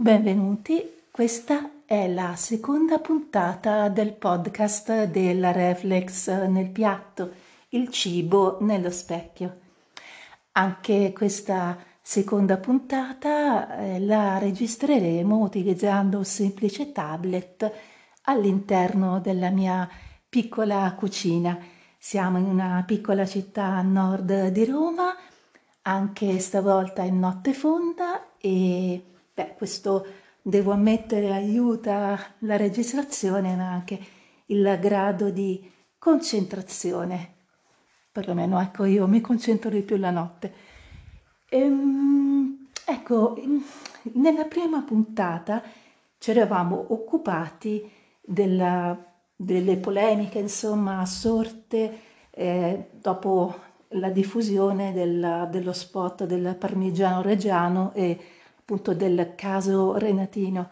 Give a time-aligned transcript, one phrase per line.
[0.00, 7.32] Benvenuti, questa è la seconda puntata del podcast della Reflex nel piatto,
[7.68, 9.58] il cibo nello specchio.
[10.52, 17.70] Anche questa seconda puntata eh, la registreremo utilizzando un semplice tablet
[18.22, 19.86] all'interno della mia
[20.30, 21.58] piccola cucina.
[21.98, 25.14] Siamo in una piccola città a nord di Roma,
[25.82, 29.04] anche stavolta in notte fonda e
[29.40, 30.06] Beh, questo
[30.42, 33.98] devo ammettere aiuta la registrazione, ma anche
[34.46, 37.36] il grado di concentrazione.
[38.12, 40.52] Perlomeno, ecco, io mi concentro di più la notte.
[41.48, 43.34] Ehm, ecco,
[44.12, 45.62] nella prima puntata
[46.18, 48.94] ci eravamo occupati della,
[49.34, 51.98] delle polemiche, insomma, sorte
[52.28, 53.58] eh, dopo
[53.94, 58.18] la diffusione del, dello spot del parmigiano reggiano e
[58.70, 60.70] appunto del caso Renatino.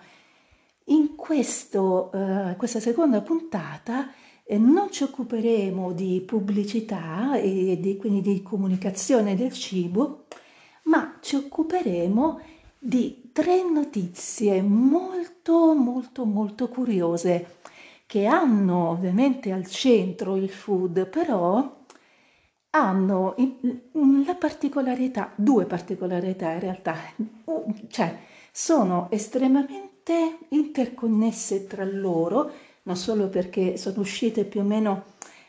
[0.84, 4.12] In questo, uh, questa seconda puntata
[4.44, 10.26] eh, non ci occuperemo di pubblicità e di, quindi di comunicazione del cibo,
[10.84, 12.40] ma ci occuperemo
[12.78, 17.56] di tre notizie molto molto molto curiose
[18.06, 21.77] che hanno ovviamente al centro il food, però
[22.70, 23.34] hanno
[24.24, 26.96] la particolarità, due particolarità in realtà,
[27.88, 28.18] cioè
[28.52, 32.50] sono estremamente interconnesse tra loro,
[32.82, 35.04] non solo perché sono uscite più o meno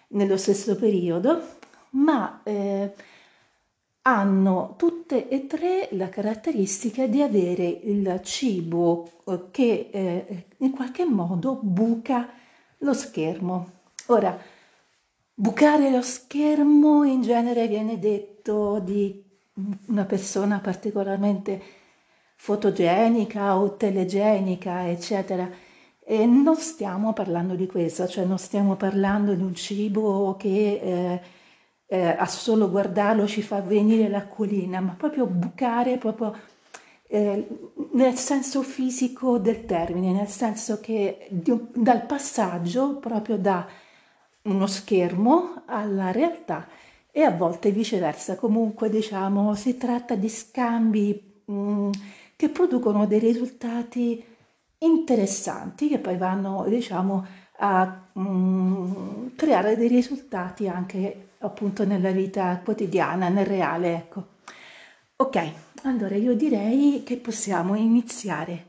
[0.10, 1.58] nello stesso periodo,
[1.92, 2.94] ma eh,
[4.04, 11.06] hanno tutte e tre la caratteristica di avere il cibo eh, che eh, in qualche
[11.06, 12.30] modo buca
[12.80, 13.72] lo schermo.
[14.08, 14.38] Ora,
[15.42, 19.24] Bucare lo schermo in genere viene detto di
[19.88, 21.62] una persona particolarmente
[22.36, 25.50] fotogenica o telegenica, eccetera.
[26.04, 31.22] E non stiamo parlando di questo, cioè non stiamo parlando di un cibo che eh,
[31.86, 36.36] eh, a solo guardarlo ci fa venire l'acquolina, ma proprio bucare proprio
[37.08, 37.48] eh,
[37.94, 43.66] nel senso fisico del termine, nel senso che di, dal passaggio proprio da
[44.50, 46.68] uno schermo alla realtà
[47.12, 48.36] e a volte viceversa.
[48.36, 51.92] Comunque diciamo si tratta di scambi mh, mm,
[52.36, 54.24] che producono dei risultati
[54.80, 57.26] interessanti che poi vanno diciamo
[57.58, 64.28] a mh, mm, creare dei risultati anche appunto nella vita quotidiana, nel reale, ecco.
[65.18, 65.52] Ok,
[65.84, 68.66] allora io direi che possiamo iniziare.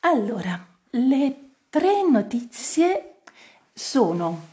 [0.00, 3.11] Allora, le tre notizie
[3.82, 4.50] sono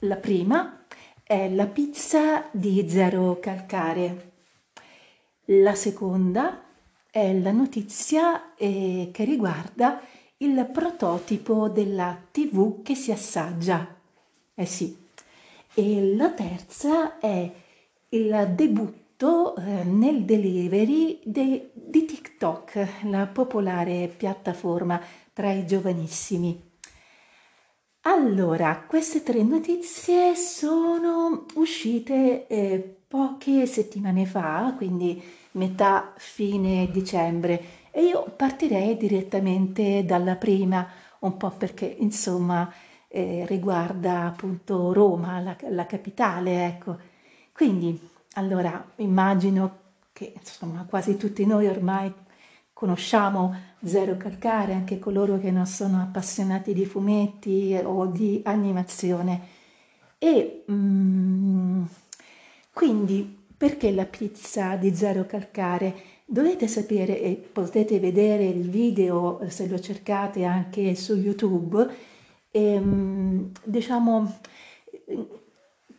[0.00, 0.84] la prima
[1.22, 4.32] è la pizza di zero calcare,
[5.44, 6.64] la seconda
[7.08, 10.02] è la notizia eh, che riguarda
[10.38, 13.94] il prototipo della TV che si assaggia.
[14.54, 14.94] Eh sì.
[15.72, 17.48] E la terza è
[18.08, 25.00] il debutto eh, nel delivery de, di TikTok, la popolare piattaforma
[25.32, 26.63] tra i giovanissimi.
[28.06, 35.22] Allora, queste tre notizie sono uscite eh, poche settimane fa, quindi
[35.52, 40.86] metà fine dicembre, e io partirei direttamente dalla prima,
[41.20, 42.70] un po' perché insomma
[43.08, 46.98] eh, riguarda appunto Roma, la, la capitale, ecco.
[47.52, 47.98] Quindi,
[48.34, 49.78] allora, immagino
[50.12, 52.12] che insomma quasi tutti noi ormai
[52.84, 59.40] conosciamo Zero Calcare, anche coloro che non sono appassionati di fumetti o di animazione.
[60.18, 61.82] E mm,
[62.74, 65.94] quindi perché la pizza di Zero Calcare?
[66.26, 71.88] Dovete sapere e potete vedere il video se lo cercate anche su YouTube.
[72.50, 74.40] E, ehm, diciamo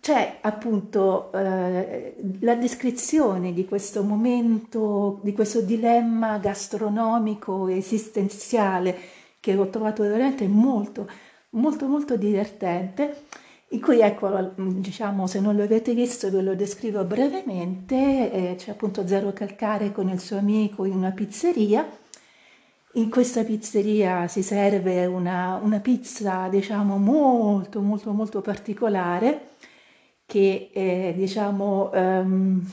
[0.06, 8.96] c'è appunto eh, la descrizione di questo momento, di questo dilemma gastronomico esistenziale
[9.40, 11.10] che ho trovato veramente molto,
[11.54, 13.24] molto, molto divertente,
[13.70, 18.70] in cui ecco, diciamo, se non lo avete visto ve lo descrivo brevemente, eh, c'è
[18.70, 21.84] appunto Zero Calcare con il suo amico in una pizzeria,
[22.94, 29.54] in questa pizzeria si serve una, una pizza, diciamo, molto, molto, molto particolare,
[30.26, 32.72] che eh, diciamo um,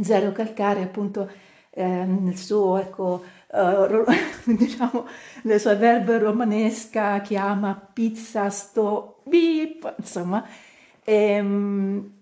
[0.00, 1.30] Zero Calcare appunto
[1.70, 4.04] eh, nel suo ecco uh,
[4.44, 5.06] diciamo
[5.44, 10.46] nel suo verbo romanesca chiama pizza sto beep insomma
[11.04, 12.18] ehm,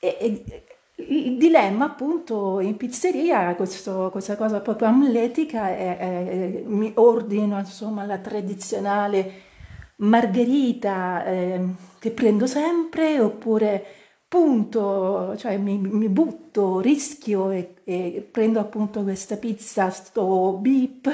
[0.00, 0.64] e, e,
[1.08, 8.04] il dilemma appunto in pizzeria, questo, questa cosa proprio amletica, è, è, mi ordino insomma
[8.04, 9.48] la tradizionale
[9.96, 11.60] margherita eh,
[12.00, 13.84] che prendo sempre oppure
[14.26, 21.08] punto, cioè mi, mi butto, rischio e, e, prendo appunto questa pizza, sto beep,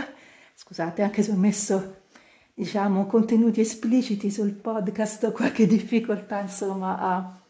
[0.54, 1.96] scusate anche se ho messo
[2.54, 7.40] diciamo contenuti espliciti sul podcast, qualche difficoltà insomma a...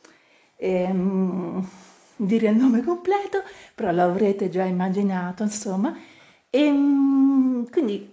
[0.57, 1.69] Ehm,
[2.17, 3.43] dire il nome completo,
[3.75, 5.97] però l'avrete già immaginato, insomma.
[6.49, 8.11] E ehm, quindi,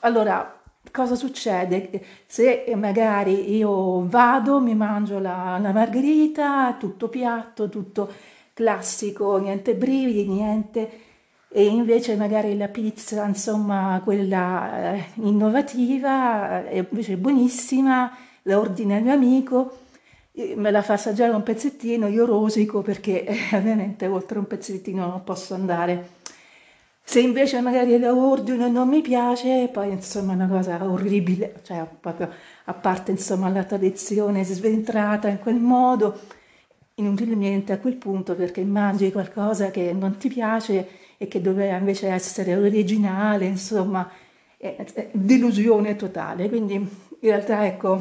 [0.00, 0.61] allora,
[0.92, 1.90] cosa succede?
[2.26, 8.12] Se magari io vado, mi mangio la, la margherita, tutto piatto, tutto
[8.54, 11.00] classico, niente brividi, niente
[11.48, 19.02] e invece magari la pizza, insomma, quella eh, innovativa, è invece buonissima, la ordina il
[19.02, 19.76] mio amico
[20.56, 25.24] me la fa assaggiare un pezzettino, io rosico perché eh, ovviamente oltre un pezzettino non
[25.24, 26.20] posso andare.
[27.04, 31.60] Se invece magari la ordino e non mi piace, poi insomma è una cosa orribile,
[31.62, 32.30] cioè proprio
[32.64, 36.18] a parte insomma la tradizione sventrata in quel modo,
[36.94, 40.88] inutilmente a quel punto perché mangi qualcosa che non ti piace
[41.18, 44.10] e che doveva invece essere originale, insomma,
[44.56, 46.48] è, è delusione totale.
[46.48, 46.88] Quindi in
[47.20, 48.00] realtà ecco,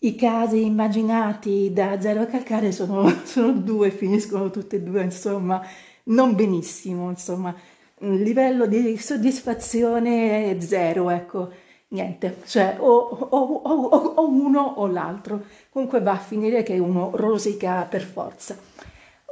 [0.00, 5.64] i casi immaginati da Zero Calcare sono, sono due, finiscono tutti e due, insomma,
[6.04, 7.54] non benissimo, insomma,
[8.00, 11.50] un livello di soddisfazione zero, ecco,
[11.88, 17.10] niente, cioè o, o, o, o, uno o l'altro, comunque va a finire che uno
[17.14, 18.56] rosica per forza.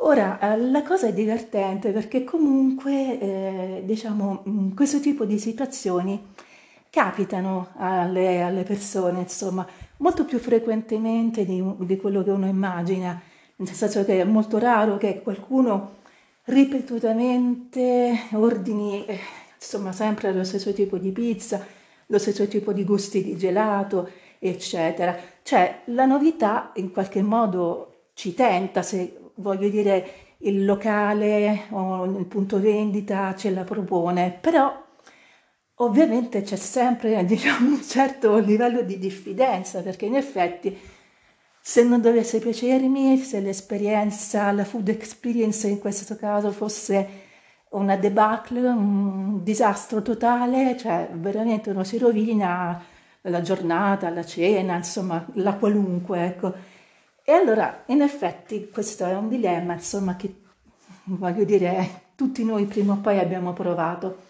[0.03, 4.45] Ora, eh, la cosa è divertente perché comunque, eh, diciamo,
[4.75, 6.23] questo tipo di situazioni
[6.89, 9.67] capitano alle, alle persone, insomma,
[9.99, 13.21] molto più frequentemente di, di, quello che uno immagina,
[13.57, 15.99] nel senso che è molto raro che qualcuno
[16.51, 19.19] ripetutamente ordini, eh,
[19.57, 21.65] insomma, sempre lo stesso tipo di pizza,
[22.07, 25.17] lo stesso tipo di gusti di gelato, eccetera.
[25.43, 32.27] Cioè, la novità in qualche modo ci tenta, se voglio dire il locale o il
[32.27, 34.89] punto vendita ce la propone, però
[35.81, 40.77] Ovviamente c'è sempre diciamo, un certo livello di diffidenza perché in effetti
[41.61, 47.29] se non dovesse piacermi, se l'esperienza, la food experience in questo caso fosse
[47.71, 52.83] una debacle, un disastro totale, cioè veramente uno si rovina
[53.23, 56.55] la giornata, la cena, insomma la qualunque, ecco.
[57.23, 60.43] E allora in effetti questo è un dilemma, insomma, che
[61.05, 64.25] voglio dire tutti noi prima o poi abbiamo provato.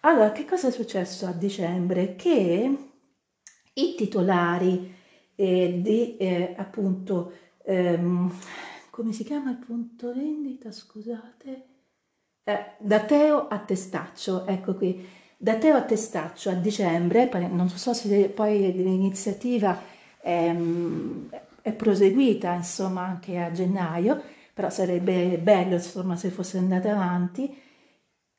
[0.00, 2.16] Allora, che cosa è successo a dicembre?
[2.16, 2.76] Che
[3.72, 4.93] i titolari
[5.34, 7.32] eh, di eh, appunto,
[7.64, 8.32] ehm,
[8.90, 10.70] come si chiama il punto vendita?
[10.70, 11.64] Scusate,
[12.44, 17.92] eh, da Teo a Testaccio, ecco qui, da Teo a Testaccio a dicembre, non so
[17.94, 19.78] se poi l'iniziativa
[20.20, 21.28] ehm,
[21.62, 24.22] è proseguita insomma anche a gennaio,
[24.52, 27.62] però sarebbe bello insomma se fosse andata avanti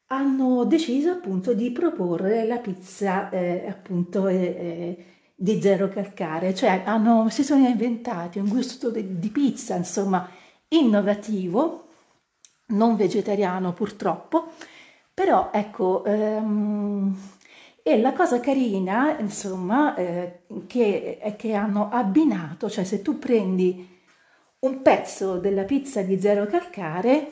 [0.07, 6.83] hanno deciso appunto di proporre la pizza eh, appunto eh, eh, di zero calcare, cioè
[6.85, 10.29] hanno, si sono inventati un gusto di, di pizza insomma
[10.69, 11.87] innovativo,
[12.67, 14.53] non vegetariano purtroppo,
[15.13, 17.15] però ecco, ehm,
[17.83, 23.87] e la cosa carina insomma eh, che, è che hanno abbinato, cioè se tu prendi
[24.59, 27.31] un pezzo della pizza di zero calcare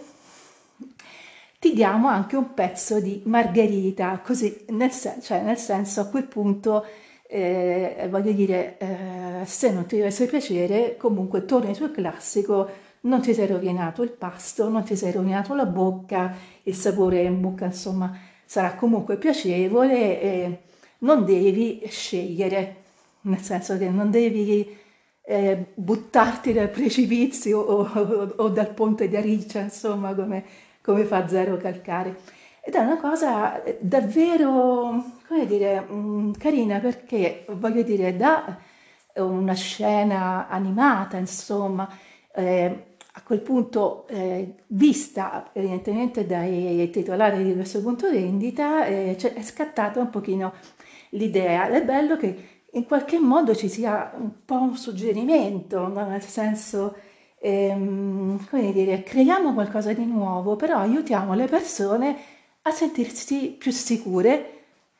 [1.58, 6.26] ti diamo anche un pezzo di margherita, così nel, sen- cioè nel senso a quel
[6.28, 6.86] punto
[7.34, 12.70] eh, voglio dire, eh, se non ti dovesse piacere, comunque torni sul classico,
[13.02, 17.42] non ti sei rovinato il pasto, non ti sei rovinato la bocca, il sapore in
[17.42, 20.58] bocca insomma sarà comunque piacevole e
[21.00, 22.76] non devi scegliere,
[23.22, 24.78] nel senso che non devi
[25.26, 30.44] eh, buttarti dal precipizio o, o, o, dal ponte di Ariccia, insomma, come
[30.84, 32.18] come fa Zero Calcare.
[32.66, 38.58] Ed è una cosa eh, davvero, come dire, mm, carina perché, voglio dire, da
[39.16, 41.90] una scena animata, insomma,
[42.34, 49.34] eh, a quel punto eh, vista evidentemente dai titolari di questo punto vendita, eh, cioè,
[49.34, 50.54] è scattata un pochino
[51.10, 51.68] l'idea.
[51.68, 56.08] È bello che in qualche modo ci sia un po' un suggerimento, no?
[56.08, 56.96] nel senso
[57.40, 62.18] ehm, come dire, creiamo qualcosa di nuovo, però aiutiamo le persone
[62.64, 64.50] a sentirsi più sicure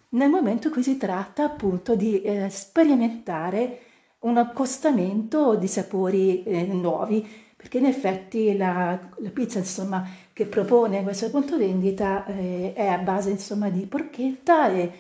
[0.10, 3.80] nel momento in cui si tratta appunto di eh, sperimentare
[4.20, 11.04] un accostamento di sapori eh, nuovi, perché in effetti la, la pizza insomma, che propone
[11.04, 14.92] questo punto vendita eh, è a base insomma, di porchetta e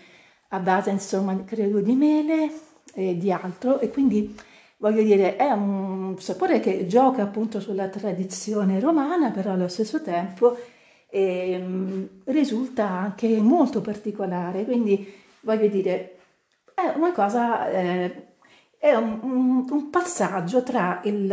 [0.49, 2.51] a base insomma, credo di mele
[2.93, 3.79] e di altro.
[3.79, 4.35] E quindi
[4.77, 10.57] voglio dire è un sapore che gioca appunto sulla tradizione romana però allo stesso tempo
[11.13, 14.65] eh, risulta anche molto particolare.
[14.65, 16.17] Quindi voglio dire
[16.73, 18.27] è una cosa eh,
[18.79, 21.31] è un, un, passaggio tra il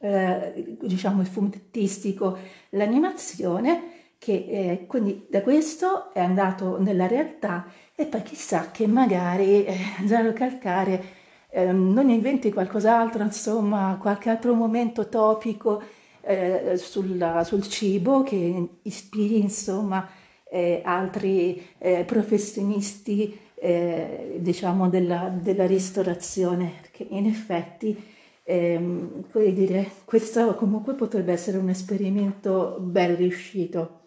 [0.00, 2.38] eh, diciamo il fumettistico
[2.70, 9.64] l'animazione che eh, quindi da questo è andato nella realtà e poi chissà che magari
[9.64, 11.16] eh, Giallo Calcare
[11.50, 15.82] eh, non inventi qualcos'altro, insomma, qualche altro momento topico
[16.28, 20.06] eh, sul, sul, cibo che ispiri, insomma,
[20.50, 27.96] eh, altri eh, professionisti, eh, diciamo, della, della, ristorazione, che in effetti,
[28.42, 34.00] ehm, dire, questo comunque potrebbe essere un esperimento ben riuscito.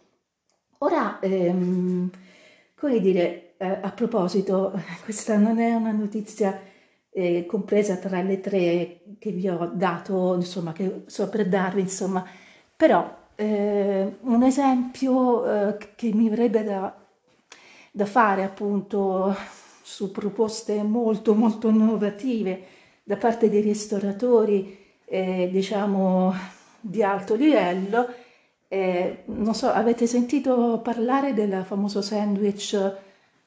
[0.79, 2.09] Ora, ehm,
[2.75, 4.73] come dire, eh, a proposito,
[5.03, 6.59] questa non è una notizia
[7.11, 12.25] eh, compresa tra le tre che vi ho dato, insomma, che sto per darvi, insomma,
[12.75, 16.95] però eh, un esempio eh, che mi verrebbe da,
[17.91, 19.35] da fare appunto
[19.81, 22.65] su proposte molto molto innovative
[23.03, 26.33] da parte dei ristoratori, eh, diciamo,
[26.79, 28.07] di alto livello.
[28.67, 32.95] Eh, non so, avete sentito parlare del famoso sandwich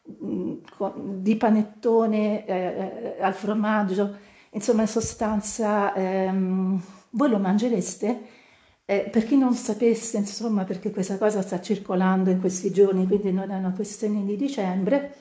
[0.07, 4.17] di panettone eh, al formaggio,
[4.51, 8.43] insomma in sostanza ehm, voi lo mangereste?
[8.87, 13.33] Eh, per chi non sapesse, insomma, perché questa cosa sta circolando in questi giorni, quindi
[13.33, 15.15] non è una questione di dicembre,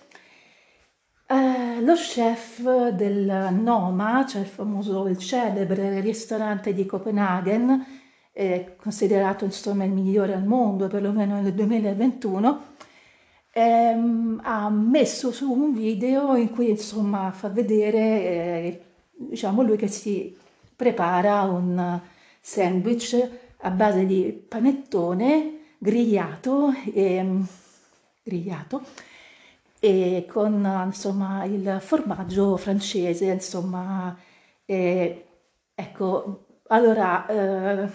[1.27, 7.85] eh, lo chef del Noma, cioè il famoso, il celebre ristorante di Copenaghen,
[8.33, 12.72] eh, considerato insomma il migliore al mondo, perlomeno nel 2021,
[13.53, 18.81] ehm, ha messo su un video in cui insomma fa vedere eh,
[19.15, 20.35] diciamo lui che si
[20.75, 21.99] prepara un
[22.41, 27.25] sandwich a base di panettone grigliato e,
[28.23, 28.81] grigliato
[29.79, 34.17] e con insomma il formaggio francese insomma
[34.65, 35.25] e,
[35.75, 37.89] ecco allora eh,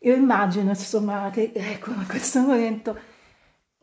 [0.00, 2.96] io immagino insomma che ecco in questo momento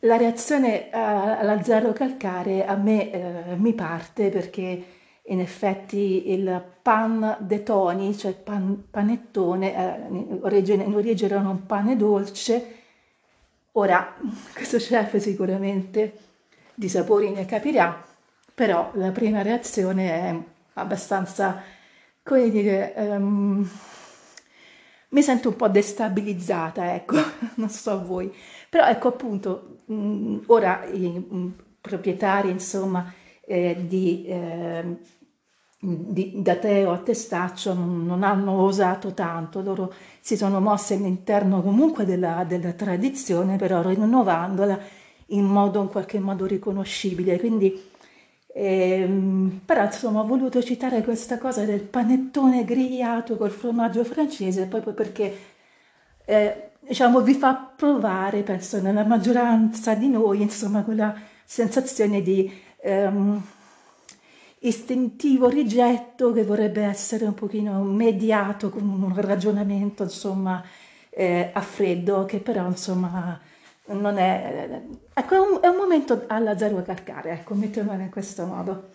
[0.02, 4.86] la reazione all'azzarro calcare a me eh, mi parte perché
[5.24, 11.66] in effetti il pan de toni, cioè pan, panettone, in, origine, in origine era un
[11.66, 12.80] pane dolce.
[13.74, 14.16] Ora,
[14.54, 16.14] questo chef sicuramente
[16.74, 18.04] di sapori ne capirà,
[18.54, 20.36] però la prima reazione è
[20.74, 21.62] abbastanza,
[22.24, 23.70] come dire, um,
[25.12, 27.16] mi sento un po' destabilizzata, ecco,
[27.56, 28.34] non so voi.
[28.70, 34.98] Però ecco appunto, mh, mm, ora i mh, proprietari insomma eh, di, eh,
[35.80, 42.06] di, da a Testaccio non, non, hanno osato tanto, loro si sono mossi all'interno comunque
[42.06, 44.80] della, della tradizione, però rinnovandola
[45.28, 47.40] in modo in qualche modo riconoscibile.
[47.40, 47.91] Quindi
[48.54, 54.94] Ehm, però insomma ho voluto citare questa cosa del panettone grigliato col formaggio francese proprio
[54.94, 55.38] perché
[56.26, 61.16] eh, diciamo vi fa provare, penso nella maggioranza di noi, insomma quella
[61.46, 63.42] sensazione di ehm,
[64.60, 70.64] istintivo rigetto che vorrebbe essere un pochino mediato con un ragionamento insomma
[71.10, 73.40] eh, a freddo che però insomma
[73.94, 74.82] non è,
[75.14, 78.90] ecco, è un, è un momento alla zero calcare, ecco, mettiamola in questo modo.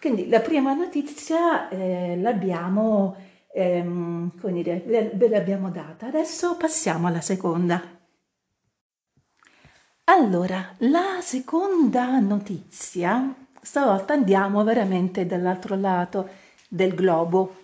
[0.00, 3.16] Quindi la prima notizia eh, l'abbiamo,
[3.52, 4.82] ehm, come dire,
[5.14, 6.06] ve l'abbiamo data.
[6.06, 7.80] Adesso passiamo alla seconda.
[10.04, 16.28] Allora, la seconda notizia, stavolta andiamo veramente dall'altro lato
[16.68, 17.61] del globo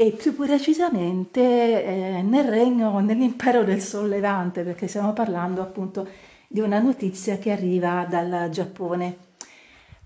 [0.00, 6.06] e più precisamente eh, nel regno, nell'impero del sollevante, perché stiamo parlando appunto
[6.46, 9.16] di una notizia che arriva dal Giappone.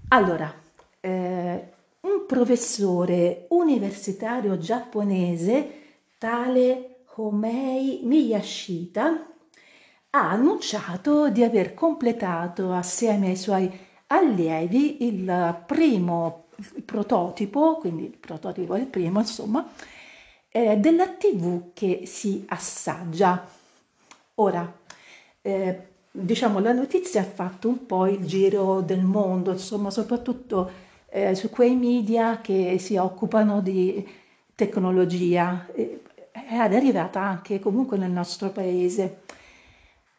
[0.08, 0.50] Allora,
[0.98, 5.80] eh, un professore universitario giapponese,
[6.16, 9.26] tale Homei Miyashita,
[10.08, 13.70] ha annunciato di aver completato assieme ai suoi
[14.06, 16.41] allievi il primo
[16.76, 19.68] il prototipo, quindi il prototipo è il primo, insomma,
[20.48, 23.46] eh, della TV che si assaggia.
[24.36, 24.80] Ora,
[25.42, 30.70] eh, diciamo, la notizia ha fatto un po' il giro del mondo, insomma, soprattutto
[31.08, 34.06] eh, su quei media che si occupano di
[34.54, 35.66] tecnologia.
[36.32, 39.20] è arrivata anche comunque nel nostro paese.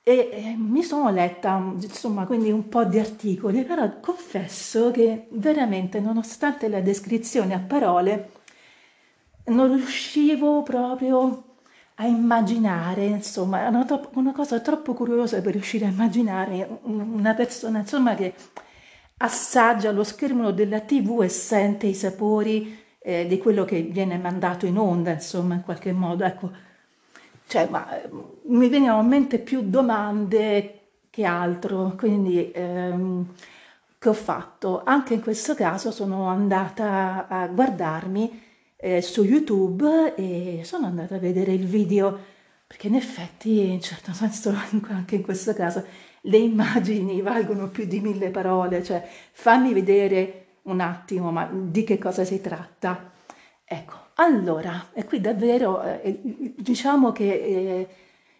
[0.06, 6.68] E mi sono letta, insomma, quindi un po' di articoli, però confesso che veramente, nonostante
[6.68, 8.32] la descrizione a parole,
[9.46, 11.56] non riuscivo proprio
[11.96, 17.80] a immaginare, insomma, è una, una, cosa troppo curiosa per riuscire a immaginare una persona,
[17.80, 18.34] insomma, che
[19.18, 24.66] assaggia lo schermo della tv e sente i sapori eh, di quello che viene mandato
[24.66, 26.52] in onda, insomma, in qualche modo, ecco,
[27.48, 27.88] cioè, ma,
[28.44, 33.34] mi venivano in mente più domande che altro, quindi ehm,
[34.00, 34.82] che ho fatto?
[34.84, 38.42] Anche in questo caso sono andata a guardarmi
[38.78, 42.32] eh, su YouTube e sono andata a vedere il video
[42.68, 44.54] perché in effetti in certo senso
[44.90, 45.86] anche in questo caso
[46.22, 51.98] le immagini valgono più di mille parole, cioè fammi vedere un attimo ma di che
[51.98, 53.12] cosa si tratta.
[53.64, 57.88] Ecco, allora, e qui davvero eh, diciamo che eh,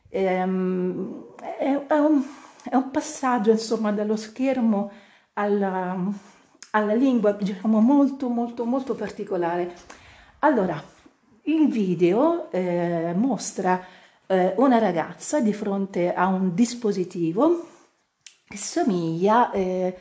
[0.10, 2.24] ehm, è, è, un,
[2.70, 4.92] è, un, passaggio insomma dallo schermo
[5.34, 5.98] alla,
[6.72, 9.74] alla lingua diciamo molto molto molto particolare.
[10.40, 10.82] Allora,
[11.44, 13.84] il video eh, mostra
[14.28, 17.68] eh, una ragazza di fronte a un dispositivo
[18.48, 19.98] che somiglia, eh,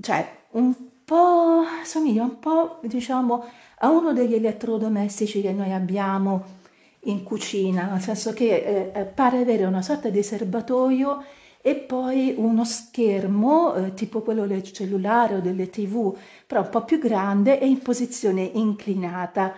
[0.00, 3.44] cioè un po', somiglia un po', diciamo,
[3.84, 6.62] a uno degli elettrodomestici che noi abbiamo
[7.00, 11.22] in cucina, nel senso che eh, pare avere una sorta di serbatoio
[11.60, 16.84] e poi uno schermo eh, tipo quello del cellulare o delle tv, però un po'
[16.84, 19.54] più grande e in posizione inclinata.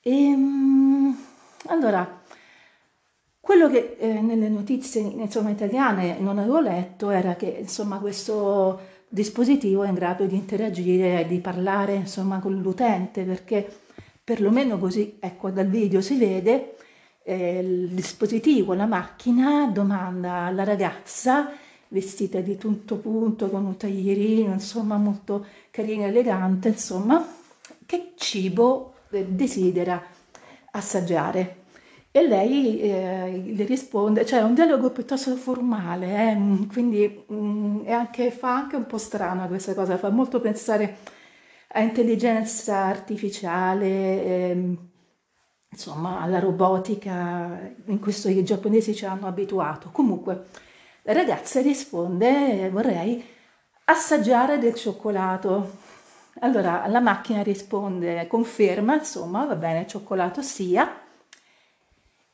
[0.00, 1.16] E, ehm,
[1.66, 2.22] allora,
[3.38, 9.84] quello che eh, nelle notizie insomma, italiane non avevo letto era che insomma, questo dispositivo
[9.84, 13.66] in grado di interagire, di parlare insomma, con l'utente, perché
[14.22, 16.76] perlomeno così, ecco, dal video si vede,
[17.22, 21.50] eh, il dispositivo, la macchina domanda alla ragazza
[21.88, 27.26] vestita di tutto punto con un taglierino, insomma molto carina e elegante, insomma,
[27.86, 30.02] che cibo desidera
[30.72, 31.56] assaggiare.
[32.10, 36.66] E lei eh, le risponde, cioè è un dialogo piuttosto formale, eh?
[36.72, 40.96] quindi mh, mm, anche, fa anche un po' strana questa cosa, fa molto pensare
[41.72, 44.76] a intelligenza artificiale, eh,
[45.70, 49.90] insomma alla robotica in questo i giapponesi ci hanno abituato.
[49.92, 50.46] Comunque
[51.02, 53.22] la ragazza risponde vorrei
[53.84, 55.86] assaggiare del cioccolato.
[56.40, 61.07] Allora la macchina risponde, conferma, insomma, va bene, cioccolato sia.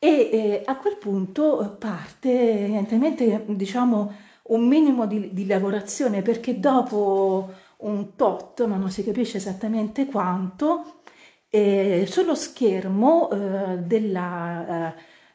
[0.05, 4.13] E eh, a quel punto parte evidentemente diciamo
[4.49, 11.01] un minimo di, di, lavorazione perché dopo un tot, ma non si capisce esattamente quanto,
[11.49, 14.93] eh, sullo schermo eh, della,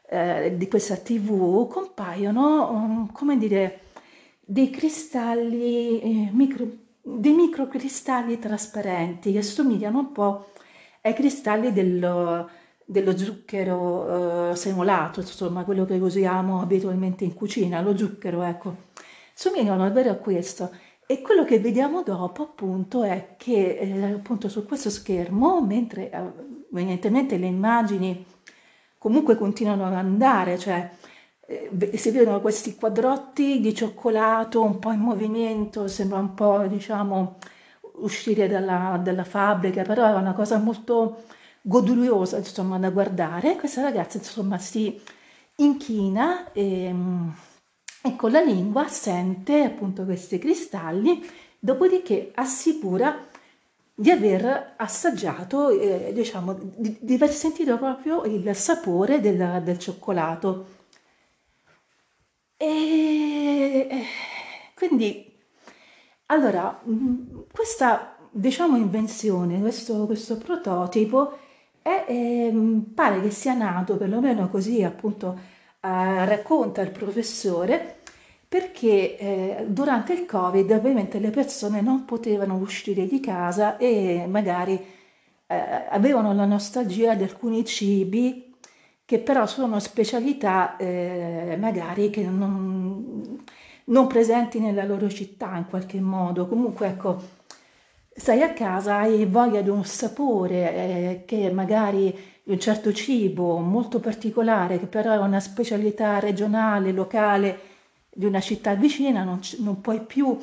[0.08, 3.80] eh, eh, di questa tv compaiono, um, come dire,
[4.38, 6.66] dei cristalli eh, micro
[7.02, 10.50] dei microcristalli trasparenti che somigliano un po'
[11.00, 12.48] ai cristalli dello,
[12.90, 18.76] dello zucchero eh, semolato, insomma quello che usiamo abitualmente in cucina, lo zucchero, ecco,
[19.32, 20.70] somigliano davvero a questo.
[21.06, 26.20] E quello che vediamo dopo appunto è che eh, appunto su questo schermo, mentre eh,
[26.72, 28.26] evidentemente le immagini
[28.98, 30.90] comunque continuano ad andare, cioè
[31.46, 37.38] eh, si vedono questi quadrotti di cioccolato un po' in movimento, sembra un po' diciamo
[38.00, 41.22] uscire dalla, dalla fabbrica, però è una cosa molto
[41.62, 43.56] goduriosa insomma da guardare.
[43.56, 45.00] Questa ragazza insomma si
[45.56, 46.94] inchina e,
[48.02, 51.22] e con la lingua sente appunto questi cristalli,
[51.58, 53.28] dopodiché assicura
[53.94, 60.78] di aver assaggiato, eh, diciamo, di, di, aver sentito proprio il sapore del, del cioccolato.
[62.56, 64.04] E
[64.74, 65.30] quindi,
[66.26, 71.36] allora, mm, questa, diciamo, invenzione, questo, questo prototipo,
[71.82, 72.52] è, è,
[72.94, 75.38] pare che sia nato, perlomeno così appunto
[75.80, 77.98] eh, racconta il professore,
[78.48, 84.74] perché eh, durante il Covid ovviamente le persone non potevano uscire di casa e magari
[85.46, 88.54] eh, avevano la nostalgia di alcuni cibi
[89.04, 93.44] che però sono specialità eh, magari che non,
[93.86, 96.46] non, presenti nella loro città in qualche modo.
[96.46, 97.20] Comunque ecco,
[98.14, 103.58] stai a casa, hai voglia di un sapore eh, che magari di un certo cibo
[103.58, 107.58] molto particolare, che però è una specialità regionale, locale
[108.10, 110.36] di una città vicina, non, non puoi più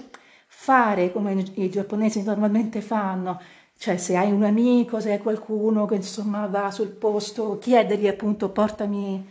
[0.47, 3.39] fare come i giapponesi normalmente fanno,
[3.77, 8.49] cioè se hai un amico, se hai qualcuno che insomma va sul posto, chiedergli appunto
[8.49, 9.27] portami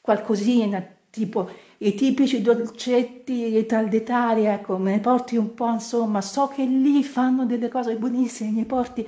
[0.00, 6.20] qualcosina, tipo i tipici dolcetti di tal d'Italia, ecco, me ne porti un po', insomma,
[6.20, 9.06] so che lì fanno delle cose buonissime, mi porti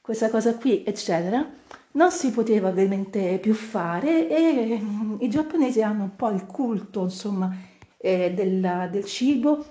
[0.00, 1.44] questa cosa qui, eccetera.
[1.92, 7.02] Non si poteva ovviamente più fare e mm, i giapponesi hanno un po' il culto,
[7.02, 7.52] insomma,
[7.96, 9.64] eh, del, del, cibo,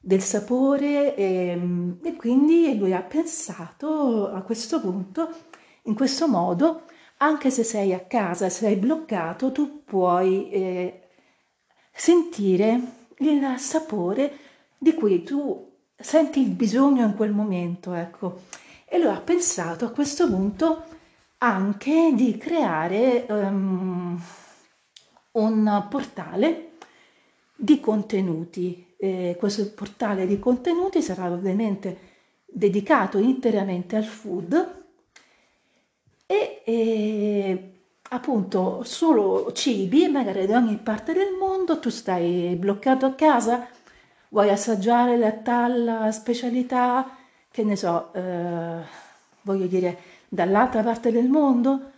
[0.00, 5.28] del sapore e, mm, e quindi lui ha pensato a questo punto,
[5.84, 6.82] in questo modo,
[7.18, 11.00] anche se sei a casa, sei bloccato, tu puoi eh,
[11.92, 12.80] sentire
[13.18, 14.36] il sapore
[14.78, 18.42] di cui tu senti il bisogno in quel momento, ecco.
[18.84, 20.84] E lui ha pensato a questo punto
[21.38, 24.20] anche di creare um,
[25.32, 26.70] un portale
[27.54, 28.94] di contenuti.
[28.96, 31.98] Eh, questo portale di contenuti sarà ovviamente
[32.46, 34.77] dedicato interamente al food
[36.30, 37.72] e, e
[38.10, 43.66] appunto solo cibi, magari da ogni parte del mondo, tu stai bloccato a casa,
[44.28, 47.16] vuoi assaggiare la talla specialità,
[47.50, 48.82] che ne so, eh,
[49.42, 51.92] voglio dire, dall'altra parte del mondo,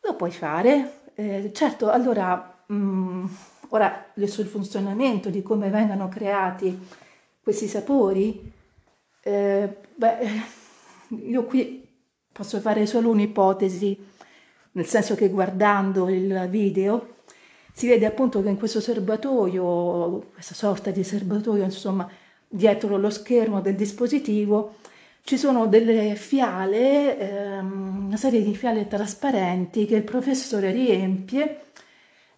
[0.00, 1.00] lo puoi fare.
[1.14, 3.24] Eh, certo, allora, mh, mm,
[3.70, 6.78] ora sul funzionamento di come vengano creati
[7.42, 8.52] questi sapori,
[9.22, 10.16] eh, beh,
[11.08, 11.81] io qui
[12.32, 14.10] posso fare solo un'ipotesi
[14.72, 17.16] nel senso che guardando il video
[17.74, 22.08] si vede appunto che in questo serbatoio, questa sorta di serbatoio, insomma,
[22.46, 24.76] dietro lo schermo del dispositivo,
[25.22, 31.64] ci sono delle fiale, ehm, una serie di fiale trasparenti che il professore riempie,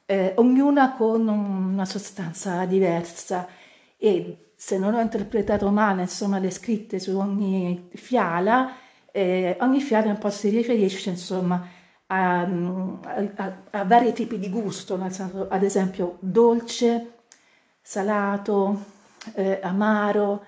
[0.06, 3.48] eh, ognuna con una sostanza diversa.
[3.96, 8.72] E se non ho interpretato male, insomma, le scritte su ogni fiala,
[9.16, 11.64] eh, ogni fiala un po' si riferisce, insomma,
[12.06, 17.12] a, a, a vari tipi di gusto, senso, ad esempio dolce,
[17.80, 18.82] salato,
[19.34, 20.44] eh, amaro,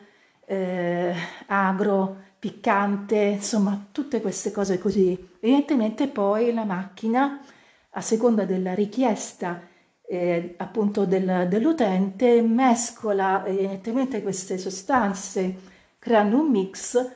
[0.47, 1.15] eh,
[1.47, 5.17] agro, piccante, insomma tutte queste cose così.
[5.39, 7.41] Evidentemente poi la macchina,
[7.91, 9.63] a seconda della richiesta
[10.09, 15.57] eh, appunto del, dell'utente, mescola evidentemente queste sostanze
[16.01, 17.15] creando un mix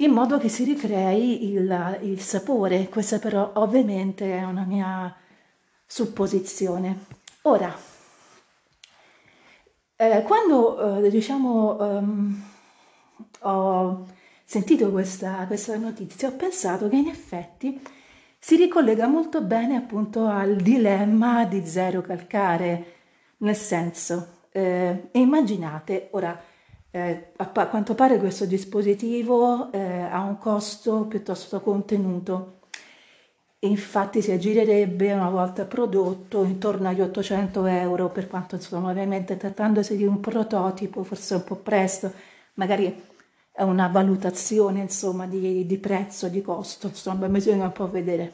[0.00, 2.88] in modo che si ricrei il, il sapore.
[2.88, 5.14] Questa però ovviamente è una mia
[5.86, 7.06] supposizione.
[7.42, 7.74] Ora,
[9.96, 12.42] eh, quando eh, diciamo um,
[13.40, 14.06] ho
[14.44, 17.80] sentito questa, questa notizia, ho pensato che in effetti
[18.38, 22.94] si ricollega molto bene appunto al dilemma di zero calcare,
[23.38, 26.40] nel senso, eh, immaginate, ora
[26.90, 32.60] eh, a, quanto pare questo dispositivo eh, ha un costo piuttosto contenuto.
[33.60, 39.96] Infatti si aggirerebbe una volta prodotto intorno agli 800 euro, per quanto insomma ovviamente trattandosi
[39.96, 42.12] di un prototipo forse un po' presto,
[42.54, 43.06] magari
[43.50, 48.32] è una valutazione insomma di, di prezzo, di costo, insomma bisogna un po' vedere.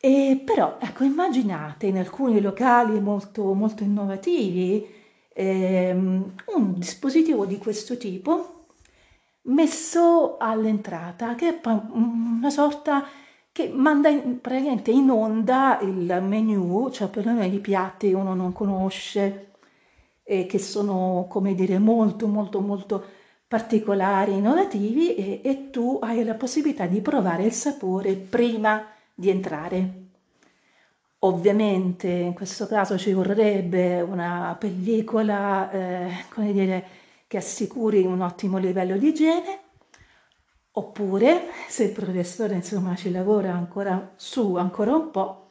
[0.00, 4.99] E però ecco immaginate in alcuni locali molto, molto innovativi
[5.40, 8.66] ehm, un dispositivo di questo tipo
[9.42, 11.60] messo all'entrata, che è
[11.92, 13.06] una sorta
[13.52, 18.52] che manda in, praticamente in onda il menu, cioè per noi i piatti uno non
[18.52, 19.52] conosce
[20.22, 23.04] e che sono, come dire, molto molto molto
[23.48, 30.09] particolari, innovativi e, e tu hai la possibilità di provare il sapore prima di entrare.
[31.22, 36.86] Ovviamente in questo caso ci vorrebbe una pellicola, eh, come dire,
[37.26, 39.60] che assicuri un ottimo livello di igiene,
[40.72, 45.50] oppure se il professore insomma ci lavora ancora su ancora un po',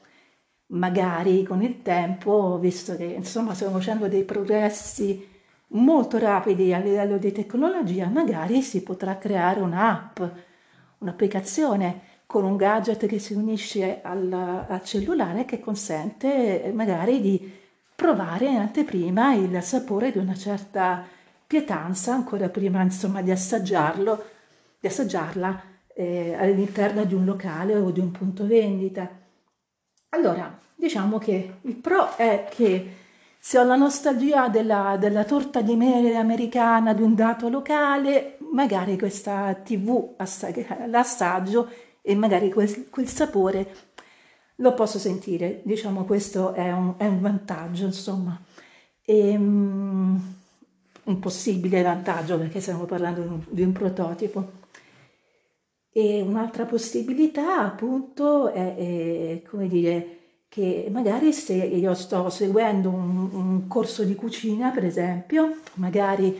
[0.68, 5.28] magari con il tempo, visto che insomma stiamo facendo dei progressi
[5.70, 10.20] molto rapidi a livello di tecnologia, magari si potrà creare un'app,
[11.00, 17.52] un'applicazione con un gadget che si unisce al, al cellulare che consente eh, magari di
[17.96, 21.04] provare in anteprima il sapore di una certa
[21.48, 24.24] pietanza ancora prima insomma di assaggiarlo,
[24.80, 25.62] di assaggiarla
[25.96, 29.10] eh, all'interno di un locale o di un punto vendita.
[30.10, 32.94] Allora, diciamo che il pro è che
[33.40, 39.00] se ho la nostalgia della, della torta di mele americana di un dato locale, magari
[39.00, 40.14] questa TV
[40.86, 43.68] l'assaggio e magari quel, quel sapore
[44.56, 48.36] lo posso sentire, diciamo questo è un, è un vantaggio, insomma,
[49.06, 50.20] e, um,
[51.04, 54.58] un possibile vantaggio perché stiamo parlando di un, di un prototipo.
[55.92, 60.18] E un'altra possibilità appunto è, è come dire,
[60.50, 66.36] che magari se io sto seguendo un, un, corso di cucina, per esempio, magari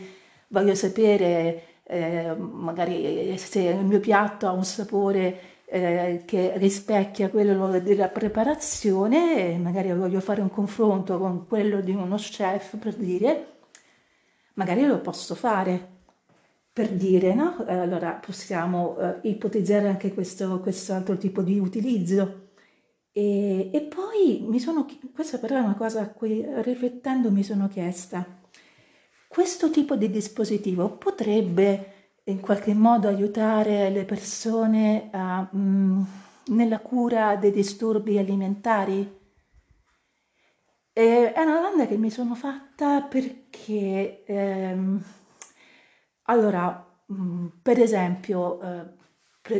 [0.48, 7.78] voglio sapere eh, magari se il mio piatto ha un sapore eh, che rispecchia quello
[7.78, 13.58] della preparazione, magari voglio fare un confronto con quello di uno chef per dire,
[14.54, 15.98] magari lo posso fare
[16.72, 17.64] per dire, no?
[17.68, 22.48] Allora possiamo eh, ipotizzare anche questo altro tipo di utilizzo.
[23.12, 27.68] E, e, poi mi sono, questa però è una cosa a cui riflettendo mi sono
[27.68, 28.24] chiesta,
[29.28, 36.02] questo tipo di dispositivo potrebbe in qualche modo aiutare le persone a, mh, mm,
[36.46, 39.18] nella cura dei disturbi alimentari?
[40.92, 45.02] E è una domanda che mi sono fatta perché, ehm,
[46.24, 48.98] allora, mh, mm, per esempio, eh,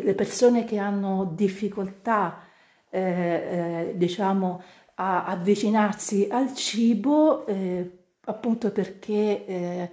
[0.02, 2.42] le persone che hanno difficoltà,
[2.90, 4.62] eh, eh, diciamo,
[4.96, 9.90] a avvicinarsi al cibo, eh, appunto perché eh,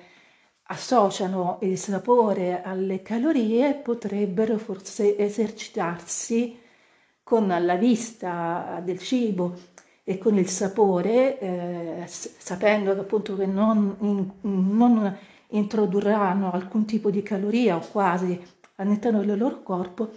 [0.68, 6.60] associano il sapore alle calorie potrebbero forse esercitarsi
[7.24, 9.56] con la vista del cibo
[10.04, 15.18] e con il sapore, eh, sapendo appunto che non, in, non,
[15.50, 18.40] introdurranno alcun tipo di caloria o quasi
[18.76, 20.10] all'interno del loro corpo,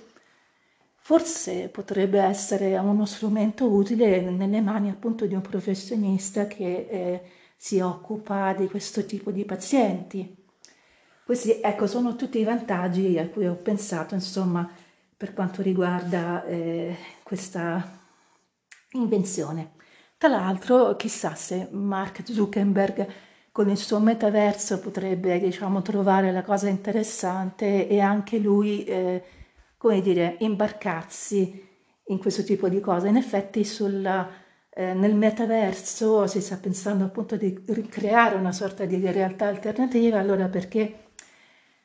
[0.95, 7.23] forse potrebbe essere uno strumento utile nelle mani appunto di un professionista che eh,
[7.57, 10.40] si occupa di questo tipo di pazienti.
[11.31, 14.69] Questi, ecco, sono tutti i vantaggi a cui ho pensato, insomma,
[15.17, 18.01] per quanto riguarda eh, questa
[18.95, 19.75] invenzione.
[20.19, 23.07] Tra l'altro, chissà se Mark Zuckerberg
[23.53, 29.23] con il suo metaverso potrebbe, diciamo, trovare la cosa interessante e anche lui, eh,
[29.77, 31.65] come dire, imbarcarsi
[32.07, 33.07] in questo tipo di cose.
[33.07, 34.29] In effetti, sulla,
[34.69, 40.49] eh, nel metaverso si sta pensando appunto di ricreare una sorta di realtà alternativa, allora
[40.49, 41.10] perché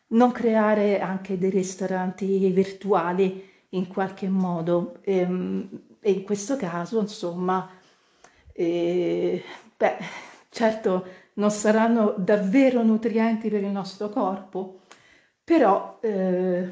[0.08, 4.98] non creare anche dei ristoranti virtuali in qualche modo.
[5.02, 5.70] E, ehm,
[6.06, 7.68] e in questo caso insomma
[8.54, 9.44] eh,
[9.76, 9.98] beh
[10.50, 14.82] certo non saranno davvero nutrienti per il nostro corpo
[15.44, 16.72] però, eh,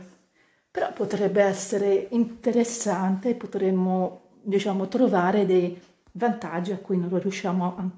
[0.69, 7.89] però potrebbe essere interessante potremmo diciamo trovare dei vantaggi a cui non riusciamo a,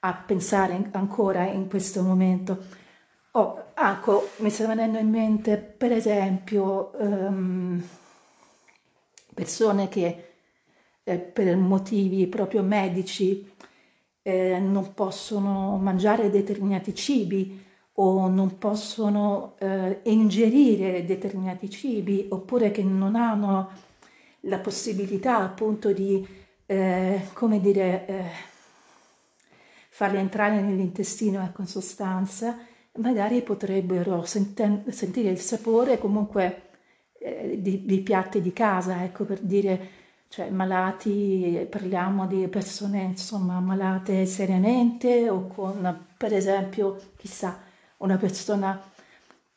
[0.00, 2.64] a pensare ancora in questo momento
[3.38, 7.86] Oh, ecco, mi sta venendo in mente per esempio um,
[9.34, 10.32] persone che
[11.04, 13.46] eh, per motivi proprio medici
[14.22, 17.62] eh, non possono mangiare determinati cibi
[17.98, 23.70] o non possono eh, ingerire determinati cibi oppure che non hanno
[24.40, 26.26] la possibilità appunto di,
[26.64, 28.24] eh, come dire, eh,
[29.90, 36.70] farli entrare nell'intestino ecco, in sostanza magari potrebbero senten- sentire il sapore comunque
[37.18, 39.88] eh, di, di, piatti di casa, ecco per dire,
[40.28, 47.60] cioè malati, parliamo di persone insomma malate seriamente o con per esempio, chissà,
[47.98, 48.80] una persona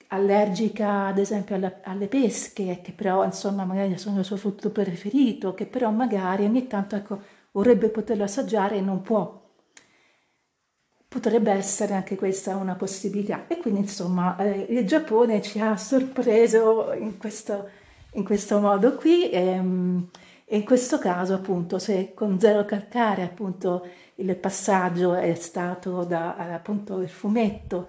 [0.08, 5.54] allergica ad esempio alle, alle pesche, che però insomma magari sono il suo frutto preferito,
[5.54, 7.21] che però magari ogni tanto ecco,
[7.52, 9.38] vorrebbe poterlo assaggiare e non può
[11.10, 13.48] potrebbe essere anche questa una possibilità.
[13.48, 17.67] E quindi insomma eh, il Giappone ci ha sorpreso in questo,
[18.13, 20.10] in questo modo qui e, ehm,
[20.45, 26.36] e, in questo caso appunto se con zero calcare appunto il passaggio è stato da
[26.36, 27.88] appunto il fumetto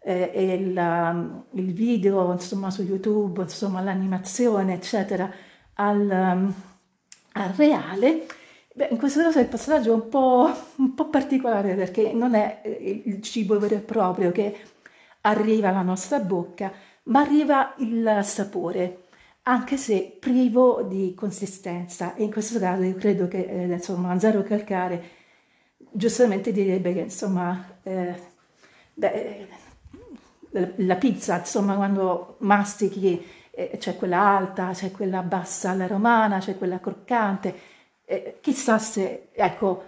[0.00, 5.30] eh, e il, il, video insomma su YouTube, insomma l'animazione eccetera
[5.74, 6.10] al,
[7.32, 8.26] al reale
[8.74, 12.60] Beh, in questo caso il passaggio è un po', un po' particolare perché non è
[12.62, 14.56] eh, il cibo vero e proprio che
[15.22, 16.72] arriva alla nostra bocca,
[17.04, 19.08] ma arriva il sapore,
[19.42, 22.14] anche se privo di consistenza.
[22.14, 25.20] E in questo caso io credo che eh, insomma Zero Calcare
[25.76, 28.14] giustamente direbbe che insomma eh,
[28.94, 29.48] beh,
[30.76, 36.56] la pizza, insomma, quando mastichi eh, c'è quella alta, c'è quella bassa alla romana, c'è
[36.56, 37.71] quella croccante
[38.12, 39.84] eh, chissà se, ecco,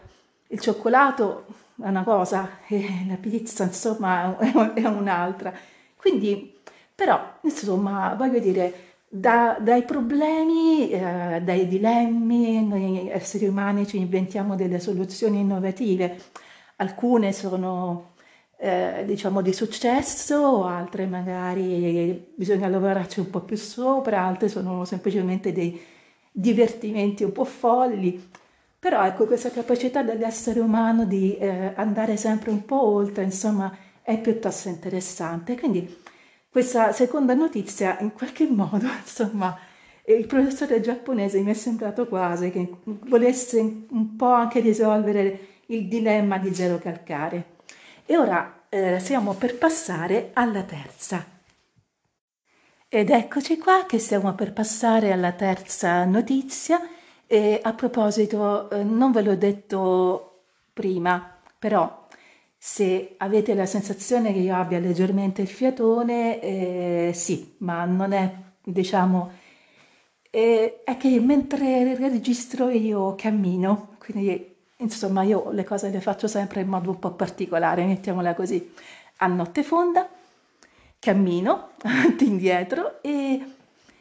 [0.48, 1.44] il cioccolato
[1.82, 4.38] è una cosa e la pizza insomma
[4.74, 5.52] è un'altra.
[5.96, 6.58] Quindi,
[6.94, 14.54] però, insomma, voglio dire, da, dai problemi, eh, dai dilemmi, noi esseri umani ci inventiamo
[14.56, 16.18] delle soluzioni innovative.
[16.76, 18.12] Alcune sono
[18.56, 25.52] eh, diciamo di successo, altre magari bisogna lavorarci un po' più sopra, altre sono semplicemente
[25.52, 25.80] dei
[26.36, 28.30] divertimenti un po' folli.
[28.78, 34.20] Però ecco, questa capacità dell'essere umano di eh, andare sempre un po' oltre, insomma, è
[34.20, 35.56] piuttosto interessante.
[35.58, 36.02] Quindi
[36.50, 39.56] questa seconda notizia, in qualche modo, insomma,
[40.06, 46.38] il professore giapponese mi è sembrato quasi che volesse un po' anche risolvere il dilemma
[46.38, 47.52] di zero calcare.
[48.04, 51.33] E ora eh, siamo per passare alla terza.
[52.88, 56.80] Ed eccoci qua che stiamo per passare alla terza notizia.
[57.26, 62.06] E a proposito, eh, non ve l'ho detto prima, però
[62.56, 68.32] se avete la sensazione che io abbia leggermente il fiatone, eh, sì, ma non è,
[68.62, 69.30] diciamo,
[70.30, 76.60] eh, è che mentre registro io cammino, quindi Insomma, io le cose le faccio sempre
[76.60, 78.72] in modo un po' particolare, mettiamola così.
[79.18, 80.06] A notte fonda
[81.04, 83.44] cammino avanti e indietro e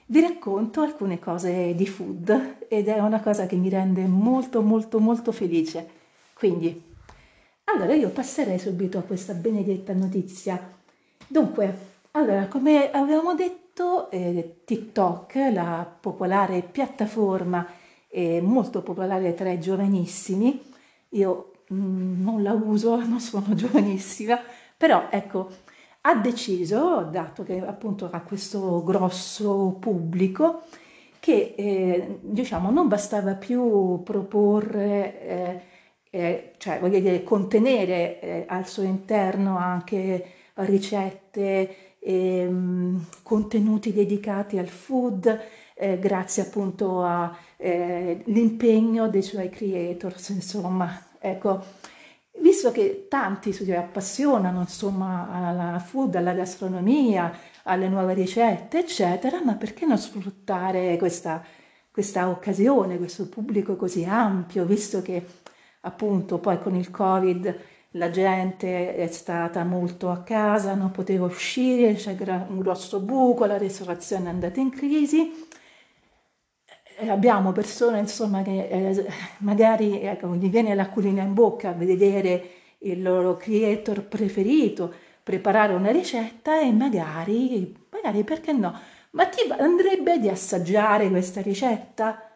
[0.06, 5.00] vi racconto alcune cose di food ed è una cosa che mi rende molto molto
[5.00, 6.02] molto felice.
[6.34, 6.82] Quindi,
[7.66, 10.72] allora io passerei subito a questa benedetta notizia.
[11.28, 17.68] Dunque, allora, come avevamo detto, eh, TikTok, la popolare piattaforma
[18.08, 20.62] eh, molto popolare tra i giovanissimi,
[21.10, 24.40] io mm, non la uso, non sono giovanissima,
[24.78, 25.50] però ecco,
[26.06, 30.64] ha deciso, dato che appunto ha questo grosso pubblico,
[31.20, 35.62] che eh, diciamo non bastava più proporre, eh,
[36.10, 44.68] eh, cioè voglio dire, contenere eh, al suo interno anche ricette, ehm, contenuti dedicati al
[44.68, 45.42] food,
[45.76, 51.64] eh, grazie appunto all'impegno eh, dei suoi creators, insomma, ecco,
[52.40, 57.32] visto che tanti si appassionano insomma alla food, alla gastronomia,
[57.64, 61.44] alle nuove ricette, eccetera, ma perché non sfruttare questa,
[61.92, 65.26] questa occasione, questo pubblico così ampio, visto che
[65.82, 67.60] appunto poi con il Covid
[67.96, 72.16] la gente è stata molto a casa, non poteva uscire, c'è
[72.48, 75.32] un grosso buco, la ristorazione è andata in crisi
[77.08, 79.06] abbiamo persone insomma che eh,
[79.40, 85.92] magari ecco, gli viene l'acquolina in bocca a vedere il loro creator preferito preparare una
[85.92, 88.78] ricetta e magari, magari perché no,
[89.12, 92.30] ma ti andrebbe di assaggiare questa ricetta?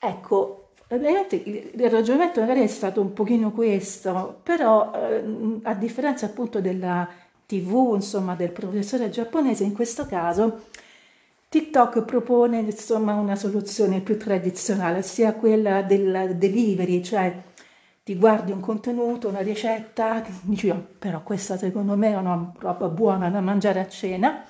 [0.00, 7.08] Ecco, il ragionamento magari è stato un pochino questo, però eh, a differenza appunto della
[7.46, 10.64] tv, insomma, del professore giapponese, in questo caso
[11.50, 17.42] TikTok propone insomma una soluzione più tradizionale, sia quella del delivery, cioè
[18.04, 22.88] ti guardi un contenuto, una ricetta, dici oh, però questa secondo me è una roba
[22.88, 24.44] buona da mangiare a cena,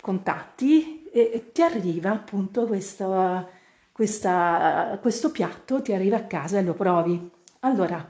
[0.00, 3.48] contatti e ti arriva appunto questo,
[3.92, 7.30] questa, questo piatto, ti arriva a casa e lo provi.
[7.60, 8.06] Allora,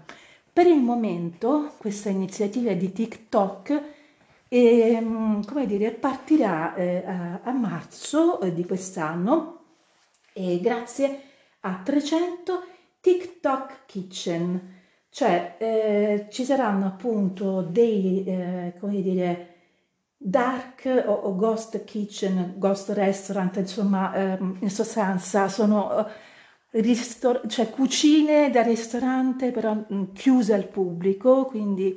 [0.52, 3.82] per il momento questa iniziativa di TikTok
[4.48, 9.64] e mm, come dire, partirà eh, a, a, marzo eh, di quest'anno
[10.32, 11.20] e grazie
[11.60, 12.64] a 300
[13.00, 14.74] TikTok Kitchen,
[15.10, 19.54] cioè eh, ci saranno appunto dei, eh, come dire,
[20.16, 26.06] dark o, o, ghost kitchen, ghost restaurant, insomma, ehm, in sostanza sono
[26.70, 31.96] eh, ristor- cioè cucine da ristorante però mh, mm, chiuse al pubblico, quindi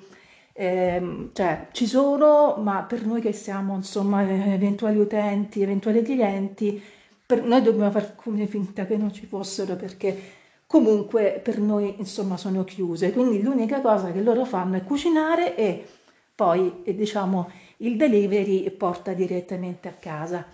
[0.60, 6.84] eh, cioè ci sono, ma per noi che siamo insomma eventuali utenti, eventuali clienti,
[7.26, 10.22] per noi dobbiamo far come finta che non ci fossero perché
[10.68, 13.14] comunque per noi insomma sono chiuse.
[13.14, 15.88] Quindi l'unica cosa che loro fanno è cucinare e
[16.36, 20.46] poi diciamo il delivery porta direttamente a casa.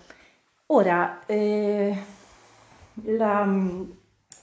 [0.67, 1.97] Ora, eh,
[3.05, 3.83] la mm,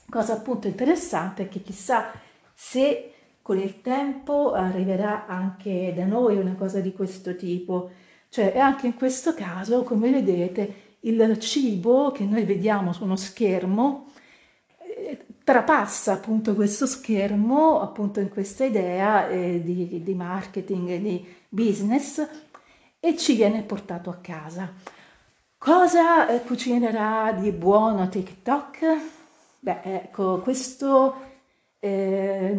[0.09, 2.11] cosa appunto interessante è che chissà
[2.53, 3.12] se
[3.43, 7.91] con il tempo arriverà anche da noi una cosa di questo tipo.
[8.29, 14.07] Cioè, anche in questo caso, come vedete, il cibo che noi vediamo su uno schermo
[14.77, 22.25] eh, trapassa appunto questo schermo appunto in questa idea eh, di, di marketing di business
[22.99, 24.71] e ci viene portato a casa.
[25.57, 28.85] Cosa eh, cucinerà di buono TikTok?
[29.59, 31.15] Beh, ecco, questo
[31.79, 32.57] eh,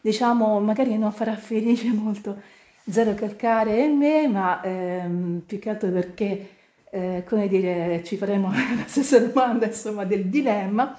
[0.00, 2.40] diciamo, magari non farà felice molto
[2.88, 6.48] Zero Calcare e me, ma ehm, più che altro perché,
[6.90, 10.98] eh, come dire, ci faremo la stessa domanda, insomma, del dilemma.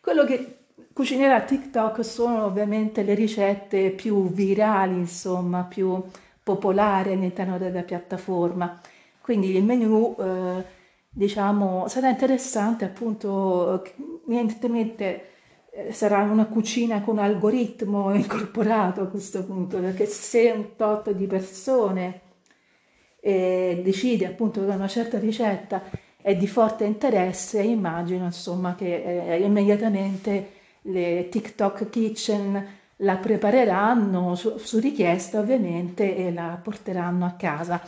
[0.00, 0.58] Quello che
[0.92, 6.02] cucinerà TikTok sono ovviamente le ricette più virali, insomma, più
[6.42, 8.80] popolari all'interno della piattaforma.
[9.20, 10.64] Quindi il menu, eh,
[11.10, 13.82] diciamo, sarà interessante appunto,
[14.26, 15.35] evidentemente
[15.90, 22.20] sarà una cucina con algoritmo incorporato a questo punto, perché se un tot di persone
[23.20, 25.82] eh, decide appunto che una certa ricetta
[26.20, 30.50] è di forte interesse, immagino insomma che eh, immediatamente
[30.82, 32.66] le TikTok Kitchen
[33.00, 37.80] la prepareranno su, su richiesta ovviamente e la porteranno a casa.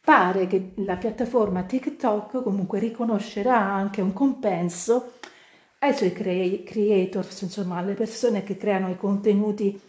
[0.00, 5.14] Pare che la piattaforma TikTok comunque riconoscerà anche un compenso
[5.86, 9.80] ai suoi creators, insomma alle persone che creano i contenuti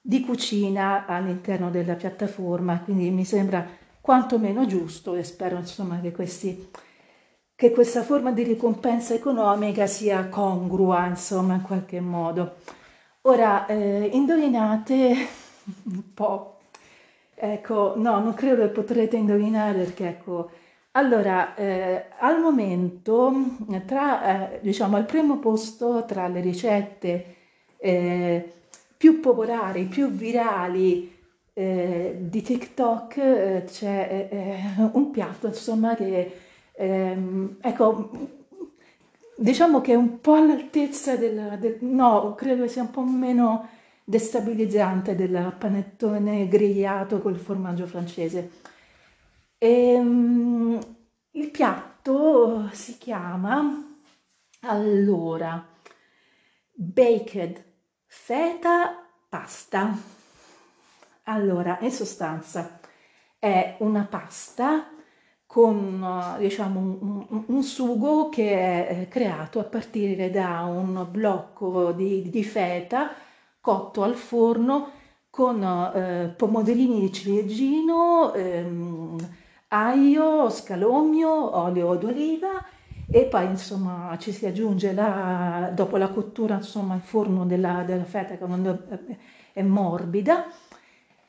[0.00, 3.66] di cucina all'interno della piattaforma, quindi mi sembra
[4.00, 6.70] quantomeno giusto e spero insomma che, questi,
[7.54, 12.56] che questa forma di ricompensa economica sia congrua insomma in qualche modo.
[13.22, 15.14] Ora, eh, indovinate
[15.84, 16.52] un po'
[17.44, 20.50] Ecco, no, non credo che potrete indovinare perché, ecco,
[20.92, 23.32] allora, eh, al momento,
[23.86, 27.36] tra, eh, diciamo, al primo posto tra le ricette
[27.78, 28.52] eh,
[28.96, 31.10] più popolari, più virali
[31.54, 36.32] eh, di TikTok eh, c'è eh, un piatto, insomma, che,
[36.72, 38.10] ehm, ecco,
[39.36, 43.68] diciamo che è un po' all'altezza del, del no, credo sia un po' meno
[44.04, 48.50] destabilizzante del panettone grigliato col formaggio francese.
[49.64, 50.76] E, um,
[51.30, 53.96] il piatto si chiama
[54.62, 55.64] allora
[56.72, 57.64] baked
[58.04, 59.96] feta pasta.
[61.26, 62.80] Allora, in sostanza
[63.38, 64.90] è una pasta
[65.46, 71.92] con diciamo un, un, un, sugo che è eh, creato a partire da un blocco
[71.92, 73.14] di, di feta
[73.60, 74.90] cotto al forno
[75.30, 79.40] con eh, pomodorini di ciliegino, ehm,
[79.74, 82.64] aglio, scalogno, olio d'oliva
[83.10, 88.04] e poi insomma ci si aggiunge la, dopo la cottura insomma il forno della, della
[88.04, 88.84] feta che quando
[89.52, 90.46] è morbida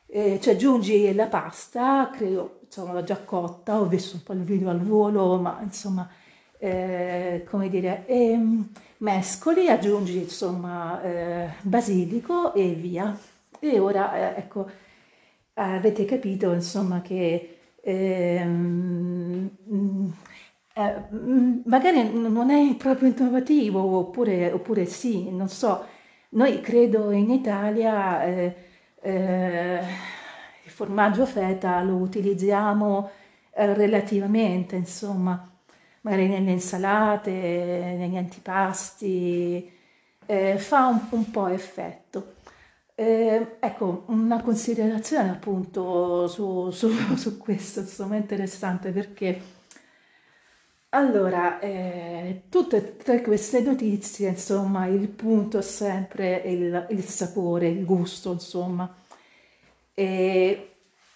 [0.06, 4.70] eh, ci aggiungi la pasta credo insomma già cotta ho visto un po' il video
[4.70, 6.08] al volo ma insomma
[6.64, 8.40] eh, come dire e,
[9.04, 13.18] mescoli, aggiungi insomma eh, basilico e via.
[13.60, 14.70] E ora eh, ecco,
[15.56, 17.53] avete capito insomma che
[17.84, 19.50] ehm,
[20.76, 20.96] eh,
[21.66, 25.86] magari non è proprio innovativo oppure, oppure, sì, non so.
[26.30, 28.56] Noi credo in Italia eh,
[29.02, 29.80] eh,
[30.64, 33.12] il formaggio feta lo utilizziamo
[33.52, 35.48] eh, relativamente, insomma
[36.04, 39.72] magari nelle insalate, negli antipasti,
[40.26, 42.36] eh, fa un, un, po' effetto.
[42.96, 49.42] Eh, ecco, una considerazione appunto su, su, su questo, insomma, interessante perché
[50.90, 57.84] allora, eh, tutte e queste notizie, insomma, il punto è sempre il, il sapore, il
[57.84, 58.94] gusto, insomma.
[59.96, 60.70] E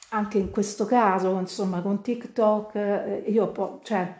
[0.09, 4.17] anche in questo caso, insomma, con TikTok, eh, io po- cioè,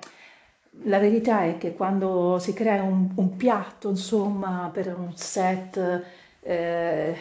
[0.83, 6.03] la verità è che quando si crea un, un piatto, insomma, per un set,
[6.41, 7.15] eh,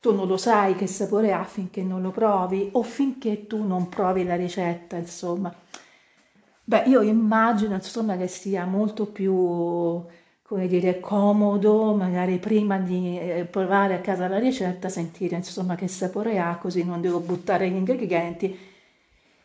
[0.00, 3.88] tu non lo sai che sapore ha finché non lo provi o finché tu non
[3.88, 5.54] provi la ricetta, insomma.
[6.64, 9.32] Beh, io immagino, insomma, che sia molto più,
[10.42, 15.88] come dire, comodo, magari prima di eh, provare a casa la ricetta, sentire, insomma, che
[15.88, 18.70] sapore ha, così non devo buttare gli ingredienti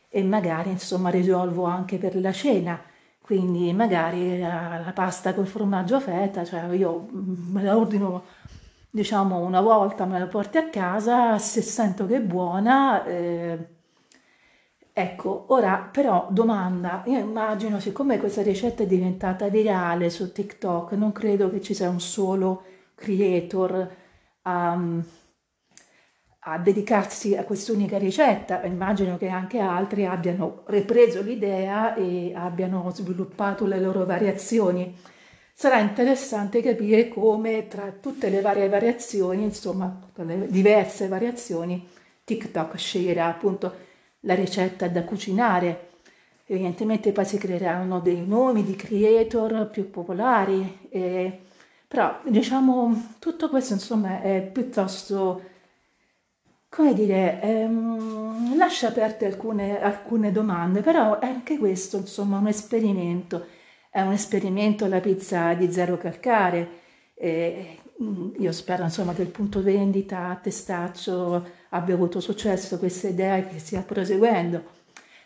[0.09, 2.81] e magari insomma risolvo anche per la cena
[3.27, 8.23] quindi magari la, la pasta col formaggio feta cioè io mm, me la ordino
[8.89, 13.67] diciamo una volta me la porti a casa se sento che è buona eh,
[14.93, 15.45] ecco.
[15.49, 21.49] Ora però domanda io immagino siccome questa ricetta è diventata virale su TikTok non credo
[21.49, 22.63] che ci sia un solo
[22.95, 23.95] creator
[24.43, 25.03] um,
[26.49, 33.65] a dedicarsi a quest'unica ricetta, immagino che anche altri abbiano ripreso l'idea e abbiano sviluppato
[33.65, 34.95] le loro variazioni.
[35.53, 41.85] Sarà interessante capire come tra tutte le varie variazioni, insomma, le diverse variazioni,
[42.23, 43.73] TikTok sceglierà appunto
[44.21, 45.89] la ricetta da cucinare.
[46.45, 51.41] Evidentemente poi si creeranno dei nomi di creator più popolari, e,
[51.85, 55.46] però diciamo tutto questo insomma è piuttosto
[56.69, 63.45] come dire, ehm, lascia aperte alcune, alcune domande, però è anche questo, insomma, un esperimento.
[63.89, 69.29] È un esperimento la pizza di zero calcare E mm, io spero insomma che il
[69.29, 74.63] punto vendita a Testaccio abbia avuto successo, questa idea che stia proseguendo.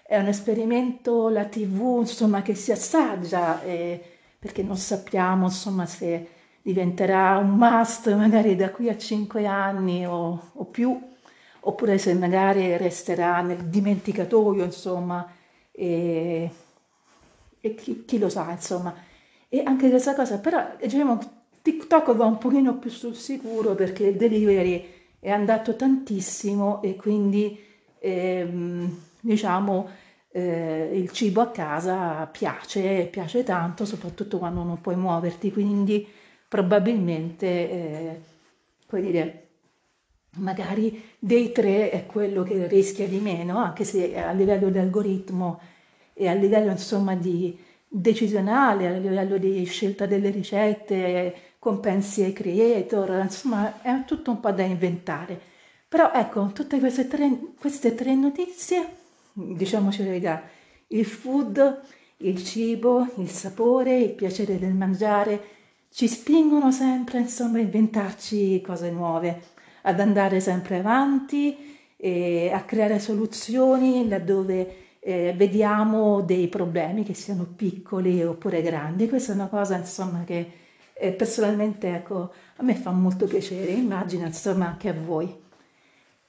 [0.04, 4.02] È un esperimento, la TV, insomma, che si assaggia, eh,
[4.40, 6.28] perché non sappiamo insomma se
[6.62, 11.00] diventerà un must magari da qui a cinque anni o, o più,
[11.62, 15.30] oppure se magari resterà nel dimenticatoio, insomma,
[15.72, 16.50] e,
[17.60, 18.94] e chi, chi, lo sa, insomma.
[19.50, 21.20] E anche questa cosa, però diciamo,
[21.62, 27.60] TikTok va un pochino più sul sicuro perché il delivery è andato tantissimo e quindi
[28.00, 29.90] ehm, diciamo
[30.32, 36.08] eh, il cibo a casa piace, piace tanto, soprattutto quando non puoi muoverti, quindi
[36.48, 38.22] probabilmente, eh,
[38.88, 39.51] come dire,
[40.38, 45.60] magari dei tre è quello che rischia di meno, anche se a livello di algoritmo
[46.14, 47.58] e a livello insomma di
[47.88, 54.52] decisionale, a livello di scelta delle ricette, compensi ai creator, insomma è tutto un po'
[54.52, 55.40] da inventare.
[55.90, 57.30] Però ecco, tutte queste tre,
[57.60, 58.96] queste tre notizie,
[59.34, 60.44] diciamoci verità,
[60.88, 61.82] il food,
[62.18, 65.60] il cibo, il sapore, il piacere del mangiare,
[65.90, 73.00] ci spingono sempre insomma a inventarci cose nuove ad andare sempre avanti e a creare
[73.00, 79.10] soluzioni laddove eh, vediamo dei problemi che siano piccoli oppure grandi.
[79.10, 80.52] Questa è una cosa insomma che
[80.94, 85.40] eh, personalmente ecco, a me fa molto piacere, immagino insomma anche a voi.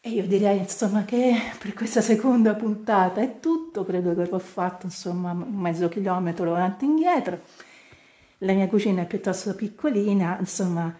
[0.05, 4.87] E io direi insomma che per questa seconda puntata è tutto, credo che avrò fatto
[4.87, 7.41] insomma mezzo chilometro avanti e indietro.
[8.39, 10.93] La mia cucina è piuttosto piccolina, insomma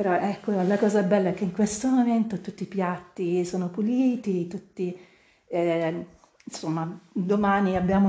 [0.00, 4.46] però ecco, la cosa bella è che in questo momento tutti i piatti sono puliti,
[4.46, 4.98] tutti,
[5.46, 6.06] eh,
[6.42, 8.08] insomma, domani abbiamo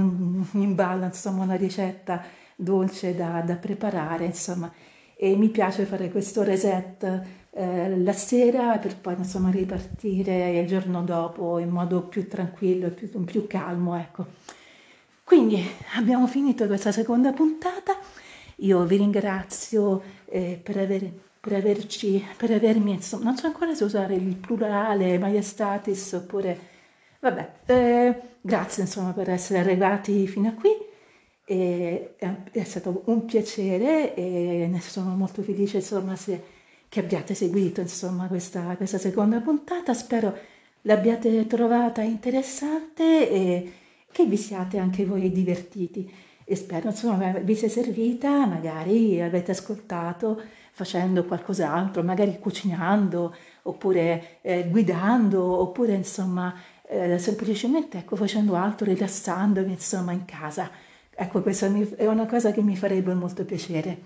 [0.54, 2.24] in ballo insomma, una ricetta
[2.56, 4.72] dolce da, da, preparare, insomma,
[5.18, 11.04] e mi piace fare questo reset eh, la sera per poi insomma ripartire il giorno
[11.04, 14.28] dopo in modo più tranquillo e più, più calmo, ecco.
[15.26, 15.62] Quindi
[15.98, 17.98] abbiamo finito questa seconda puntata,
[18.60, 23.84] io vi ringrazio eh, per aver per, averci, per avermi, insomma, non so ancora se
[23.84, 26.60] usare il plurale, maiestatis oppure,
[27.20, 30.70] vabbè, eh, grazie insomma per essere arrivati fino a qui,
[31.44, 32.16] e,
[32.52, 36.42] è stato un piacere e ne sono molto felice insomma se,
[36.88, 40.38] che abbiate seguito insomma questa, questa seconda puntata, spero
[40.84, 43.72] l'abbiate trovata interessante e
[44.12, 46.10] che vi siate anche voi divertiti.
[46.44, 54.68] E spero insomma vi sia servita, magari avete ascoltato facendo qualcos'altro, magari cucinando, oppure eh,
[54.70, 56.54] guidando, oppure insomma
[56.88, 60.70] eh, semplicemente ecco, facendo altro, rilassandomi insomma in casa.
[61.14, 64.04] Ecco, questa è una cosa che mi farebbe molto piacere.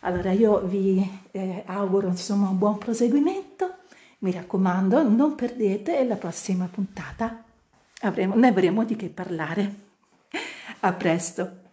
[0.00, 3.76] Allora io vi eh, auguro insomma un buon proseguimento,
[4.18, 7.42] mi raccomando non perdete la prossima puntata,
[8.00, 9.74] avremo, ne avremo di che parlare.
[10.80, 11.65] A presto!